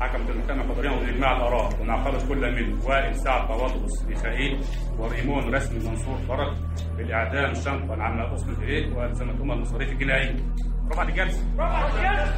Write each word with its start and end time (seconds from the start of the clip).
حكمت 0.00 0.30
المحكمة 0.30 0.64
القضائية 0.64 0.90
وبإجماع 0.90 1.36
الآراء. 1.36 1.82
ونعترض 1.82 2.28
كل 2.28 2.52
من 2.54 2.78
وائل 2.84 3.16
سعد 3.16 3.48
طواطرس 3.48 4.02
ميخائيل 4.08 4.64
وريمون 4.98 5.54
رسمي 5.54 5.78
منصور 5.78 6.18
فرج. 6.28 6.56
بالإعدام 6.96 7.54
شنقا 7.54 8.02
عما 8.02 8.34
أصبت 8.34 8.58
إليه 8.58 8.96
وألزمتهما 8.96 9.54
المصاريف 9.54 9.92
الجنائية. 9.92 10.36
رفع 10.90 11.02
الجلسة. 11.02 11.42
رفع 11.58 11.86
الجلسة. 11.88 12.34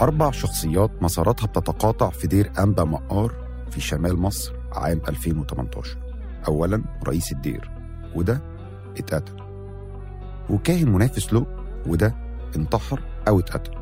أربع 0.00 0.30
شخصيات 0.30 1.02
مساراتها 1.02 1.46
بتتقاطع 1.46 2.10
في 2.10 2.26
دير 2.26 2.52
أنبا 2.58 2.84
مقار 2.84 3.32
في 3.70 3.80
شمال 3.80 4.20
مصر 4.20 4.54
عام 4.72 5.00
2018 5.08 5.98
أولا 6.48 6.84
رئيس 7.06 7.32
الدير 7.32 7.70
وده 8.14 8.42
اتقتل. 8.98 9.42
وكاهن 10.50 10.88
منافس 10.88 11.32
له 11.32 11.46
وده 11.86 12.14
انتحر 12.56 13.00
أو 13.28 13.40
اتقتل. 13.40 13.81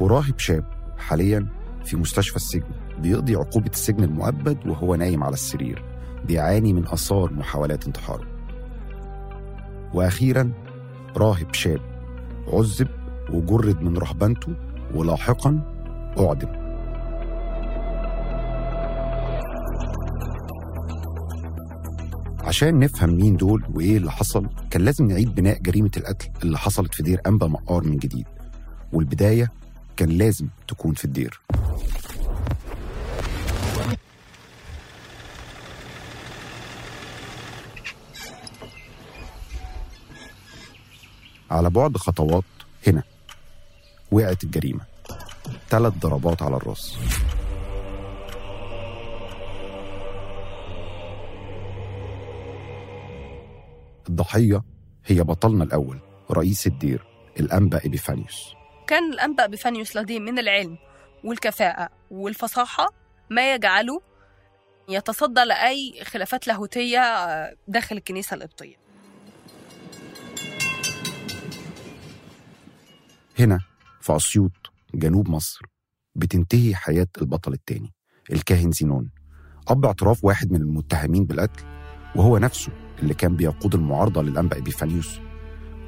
وراهب 0.00 0.38
شاب 0.38 0.64
حاليا 0.98 1.46
في 1.84 1.96
مستشفى 1.96 2.36
السجن 2.36 2.70
بيقضي 2.98 3.36
عقوبة 3.36 3.70
السجن 3.70 4.04
المؤبد 4.04 4.66
وهو 4.66 4.94
نايم 4.94 5.24
على 5.24 5.34
السرير 5.34 5.82
بيعاني 6.26 6.72
من 6.72 6.88
آثار 6.88 7.32
محاولات 7.32 7.86
انتحاره. 7.86 8.26
وأخيرا 9.94 10.52
راهب 11.16 11.54
شاب 11.54 11.80
عذب 12.48 12.88
وجرد 13.30 13.82
من 13.82 13.98
رهبنته 13.98 14.54
ولاحقا 14.94 15.60
أعدم. 16.18 16.48
عشان 22.44 22.78
نفهم 22.78 23.10
مين 23.10 23.36
دول 23.36 23.64
وإيه 23.74 23.96
اللي 23.96 24.10
حصل 24.10 24.46
كان 24.70 24.82
لازم 24.82 25.06
نعيد 25.06 25.34
بناء 25.34 25.58
جريمة 25.58 25.90
القتل 25.96 26.28
اللي 26.42 26.58
حصلت 26.58 26.94
في 26.94 27.02
دير 27.02 27.20
أنبا 27.26 27.46
مقار 27.46 27.84
من 27.84 27.96
جديد. 27.96 28.26
والبداية 28.92 29.52
كان 30.00 30.08
لازم 30.08 30.48
تكون 30.68 30.94
في 30.94 31.04
الدير. 31.04 31.40
على 41.50 41.70
بعد 41.70 41.96
خطوات 41.96 42.44
هنا. 42.86 43.02
وقعت 44.10 44.44
الجريمة. 44.44 44.80
ثلاث 45.68 45.92
ضربات 45.92 46.42
على 46.42 46.56
الراس. 46.56 46.96
الضحية 54.08 54.62
هي 55.06 55.22
بطلنا 55.22 55.64
الأول 55.64 55.98
رئيس 56.30 56.66
الدير 56.66 57.04
الأنبا 57.40 57.86
إبيفانيوس 57.86 58.59
كان 58.90 59.12
الأنبأ 59.12 59.46
بفانيوس 59.46 59.96
لديه 59.96 60.20
من 60.20 60.38
العلم 60.38 60.78
والكفاءة 61.24 61.88
والفصاحة 62.10 62.88
ما 63.30 63.54
يجعله 63.54 64.00
يتصدى 64.88 65.44
لأي 65.44 66.04
خلافات 66.04 66.46
لاهوتية 66.46 67.00
داخل 67.68 67.96
الكنيسة 67.96 68.34
القبطية. 68.34 68.76
هنا 73.38 73.60
في 74.00 74.16
أسيوط 74.16 74.52
جنوب 74.94 75.28
مصر 75.28 75.60
بتنتهي 76.14 76.74
حياة 76.74 77.08
البطل 77.22 77.52
التاني 77.52 77.92
الكاهن 78.32 78.70
زينون. 78.72 79.10
أب 79.68 79.84
اعتراف 79.84 80.24
واحد 80.24 80.52
من 80.52 80.60
المتهمين 80.60 81.24
بالقتل 81.24 81.64
وهو 82.16 82.38
نفسه 82.38 82.72
اللي 82.98 83.14
كان 83.14 83.36
بيقود 83.36 83.74
المعارضة 83.74 84.22
للأنبأ 84.22 84.58
إبيفانيوس 84.58 85.20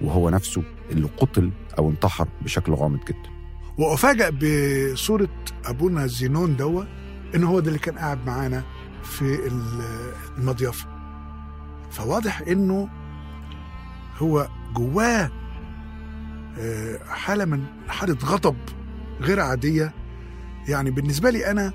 وهو 0.01 0.31
نفسه 0.31 0.63
اللي 0.91 1.09
قتل 1.17 1.51
أو 1.79 1.91
انتحر 1.91 2.29
بشكل 2.43 2.73
غامض 2.73 2.99
جدا. 3.05 3.31
وأفاجأ 3.79 4.31
بصورة 4.31 5.29
أبونا 5.65 6.07
زينون 6.07 6.57
دوا 6.57 6.85
إن 7.35 7.45
هو 7.45 7.61
ده 7.61 7.69
اللي 7.69 7.79
كان 7.79 7.99
قاعد 7.99 8.27
معانا 8.27 8.63
في 9.05 9.39
المضيافة. 10.39 10.87
فواضح 11.91 12.41
إنه 12.41 12.89
هو 14.19 14.49
جواه 14.75 15.31
آه، 16.59 16.99
حالة 17.05 17.45
من 17.45 17.65
حالة 17.89 18.17
غضب 18.25 18.57
غير 19.21 19.41
عادية. 19.41 19.93
يعني 20.69 20.91
بالنسبة 20.91 21.31
لي 21.31 21.51
أنا 21.51 21.73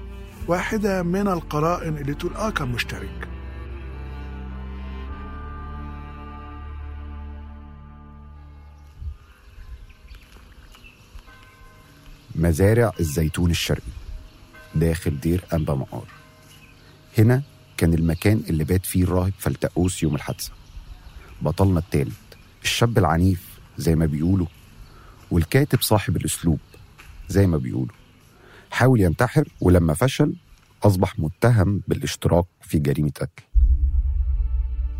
واحدة 0.48 1.04
من 1.04 1.28
القرائن 1.28 1.98
اللي 1.98 2.14
تقول 2.14 2.34
آه 2.34 2.50
كان 2.50 2.68
مشترك. 2.68 3.27
مزارع 12.38 12.92
الزيتون 13.00 13.52
الشرقي 13.52 13.92
داخل 14.76 15.20
دير 15.20 15.44
أنبا 15.54 15.74
مقار. 15.74 16.08
هنا 17.18 17.42
كان 17.78 17.94
المكان 17.94 18.44
اللي 18.50 18.64
بات 18.64 18.86
فيه 18.86 19.04
الراهب 19.04 19.34
فلتقوس 19.38 20.04
يوم 20.04 20.16
الحادثة. 20.16 20.52
بطلنا 21.42 21.80
التالت 21.80 22.12
الشاب 22.64 22.98
العنيف 22.98 23.60
زي 23.78 23.96
ما 23.96 24.06
بيقولوا 24.06 24.48
والكاتب 25.32 25.82
صاحب 25.82 26.18
الأسلوب 26.18 26.60
زي 27.30 27.48
ما 27.48 27.58
بيقولوا. 27.58 27.96
حاول 28.72 29.02
ينتحر 29.02 29.48
ولما 29.62 29.94
فشل 29.94 30.34
أصبح 30.84 31.20
متهم 31.20 31.82
بالاشتراك 31.88 32.46
في 32.62 32.80
جريمة 32.80 33.12
قتل. 33.16 33.44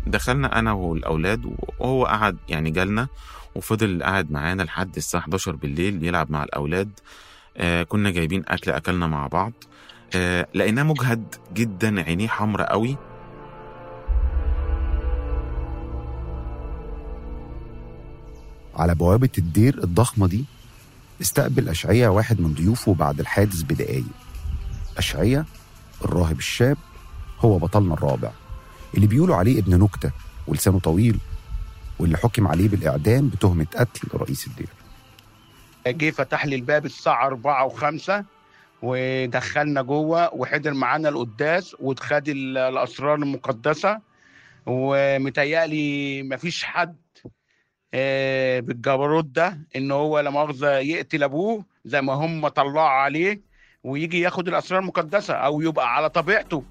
دخلنا 0.06 0.58
أنا 0.58 0.72
والأولاد 0.72 1.56
وهو 1.78 2.06
قعد 2.06 2.36
يعني 2.48 2.70
جالنا 2.70 3.08
وفضل 3.54 4.02
قاعد 4.02 4.30
معانا 4.30 4.62
لحد 4.62 4.96
الساعة 4.96 5.20
11 5.20 5.56
بالليل 5.56 6.04
يلعب 6.04 6.30
مع 6.30 6.44
الأولاد. 6.44 6.90
آه 7.58 7.82
كنا 7.82 8.10
جايبين 8.10 8.42
أكل 8.48 8.70
أكلنا 8.70 9.06
مع 9.06 9.26
بعض. 9.26 9.52
آه 10.14 10.46
لقيناه 10.54 10.82
مجهد 10.82 11.34
جدا 11.54 12.02
عينيه 12.02 12.28
حمراء 12.28 12.72
قوي. 12.72 12.96
على 18.74 18.94
بوابة 18.94 19.28
الدير 19.38 19.84
الضخمة 19.84 20.26
دي 20.26 20.44
استقبل 21.20 21.68
أشعية 21.68 22.08
واحد 22.08 22.40
من 22.40 22.54
ضيوفه 22.54 22.94
بعد 22.94 23.20
الحادث 23.20 23.62
بدقايق. 23.62 24.04
أشعية 24.98 25.44
الراهب 26.04 26.38
الشاب 26.38 26.76
هو 27.40 27.58
بطلنا 27.58 27.94
الرابع. 27.94 28.30
اللي 28.94 29.06
بيقولوا 29.06 29.36
عليه 29.36 29.58
ابن 29.60 29.78
نكتة 29.78 30.10
ولسانه 30.46 30.78
طويل 30.78 31.18
واللي 31.98 32.16
حكم 32.16 32.46
عليه 32.48 32.68
بالإعدام 32.68 33.28
بتهمة 33.28 33.66
قتل 33.76 34.08
رئيس 34.14 34.46
الدير. 34.46 34.68
جه 35.90 36.10
فتح 36.10 36.46
لي 36.46 36.54
الباب 36.56 36.84
الساعة 36.84 37.26
أربعة 37.26 37.64
وخمسة 37.64 38.24
ودخلنا 38.82 39.82
جوه 39.82 40.34
وحضر 40.34 40.74
معانا 40.74 41.08
القداس 41.08 41.76
وخد 41.80 42.28
ال- 42.28 42.58
الأسرار 42.58 43.14
المقدسة 43.14 44.00
ومتهيألي 44.66 46.22
مفيش 46.22 46.64
حد 46.64 46.96
آه، 47.94 48.60
بالجبروت 48.60 49.24
ده 49.24 49.58
إن 49.76 49.90
هو 49.90 50.20
لا 50.20 50.30
مؤاخذة 50.30 50.78
يقتل 50.78 51.22
أبوه 51.22 51.64
زي 51.84 52.02
ما 52.02 52.12
هم 52.12 52.48
طلعوا 52.48 52.80
عليه 52.88 53.40
ويجي 53.84 54.20
ياخد 54.20 54.48
الأسرار 54.48 54.80
المقدسة 54.80 55.34
أو 55.34 55.60
يبقى 55.60 55.94
على 55.96 56.10
طبيعته. 56.10 56.64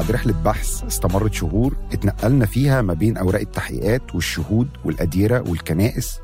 بعد 0.00 0.10
رحلة 0.10 0.34
بحث 0.44 0.84
استمرت 0.84 1.34
شهور 1.34 1.76
اتنقلنا 1.92 2.46
فيها 2.46 2.82
ما 2.82 2.94
بين 2.94 3.16
أوراق 3.16 3.40
التحقيقات 3.40 4.14
والشهود 4.14 4.68
والأديرة 4.84 5.44
والكنائس. 5.48 6.18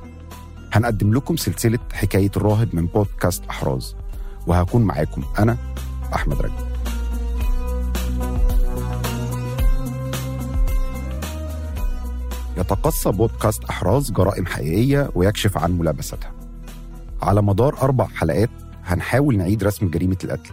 هنقدم 0.72 1.14
لكم 1.14 1.36
سلسلة 1.36 1.78
حكاية 1.92 2.30
الراهب 2.36 2.68
من 2.72 2.86
بودكاست 2.86 3.44
أحراز. 3.50 3.96
وهكون 4.46 4.82
معاكم 4.82 5.22
أنا 5.38 5.56
أحمد 6.14 6.40
رجب. 6.40 6.66
يتقصى 12.56 13.10
بودكاست 13.12 13.64
أحراز 13.64 14.10
جرائم 14.10 14.46
حقيقية 14.46 15.10
ويكشف 15.14 15.58
عن 15.58 15.78
ملابستها 15.78 16.32
على 17.22 17.42
مدار 17.42 17.82
أربع 17.82 18.06
حلقات 18.06 18.50
هنحاول 18.84 19.36
نعيد 19.38 19.64
رسم 19.64 19.88
جريمة 19.88 20.16
القتل 20.24 20.50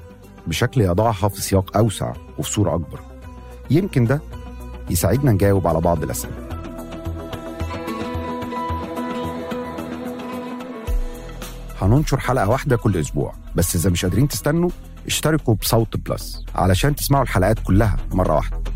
بشكل 0.48 0.82
يضعها 0.82 1.28
في 1.28 1.42
سياق 1.42 1.78
أوسع 1.78 2.14
وفي 2.38 2.52
صورة 2.52 2.76
أكبر. 2.76 3.13
يمكن 3.70 4.06
ده 4.06 4.22
يساعدنا 4.90 5.32
نجاوب 5.32 5.68
على 5.68 5.82
بعض 5.82 6.04
الأسئلة. 6.04 6.34
هننشر 11.82 12.20
حلقة 12.20 12.50
واحدة 12.50 12.78
كل 12.78 12.98
أسبوع 12.98 13.34
بس 13.56 13.76
إذا 13.76 13.90
مش 13.90 14.06
قادرين 14.06 14.28
تستنوا 14.28 14.70
اشتركوا 15.08 15.56
بصوت 15.56 15.98
بلس 15.98 16.46
علشان 16.56 16.96
تسمعوا 16.96 17.24
الحلقات 17.24 17.60
كلها 17.60 17.98
مرة 18.12 18.36
واحدة. 18.36 18.73